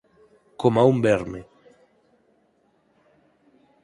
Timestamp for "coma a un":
0.59-0.97